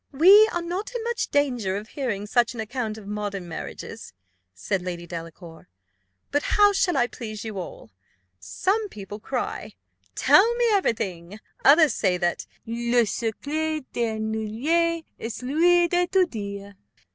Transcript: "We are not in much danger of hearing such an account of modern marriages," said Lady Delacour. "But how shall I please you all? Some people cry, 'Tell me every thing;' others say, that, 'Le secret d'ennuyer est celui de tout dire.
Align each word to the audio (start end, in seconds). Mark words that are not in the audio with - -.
"We 0.11 0.47
are 0.47 0.63
not 0.63 0.89
in 0.95 1.03
much 1.03 1.27
danger 1.29 1.77
of 1.77 1.89
hearing 1.89 2.25
such 2.25 2.55
an 2.55 2.59
account 2.59 2.97
of 2.97 3.05
modern 3.05 3.47
marriages," 3.47 4.13
said 4.55 4.81
Lady 4.81 5.05
Delacour. 5.05 5.67
"But 6.31 6.41
how 6.41 6.73
shall 6.73 6.97
I 6.97 7.05
please 7.05 7.45
you 7.45 7.59
all? 7.59 7.91
Some 8.39 8.89
people 8.89 9.19
cry, 9.19 9.75
'Tell 10.15 10.55
me 10.55 10.65
every 10.71 10.93
thing;' 10.93 11.39
others 11.63 11.93
say, 11.93 12.17
that, 12.17 12.47
'Le 12.65 13.05
secret 13.05 13.93
d'ennuyer 13.93 15.03
est 15.19 15.33
celui 15.35 15.87
de 15.87 16.07
tout 16.07 16.27
dire. 16.31 16.73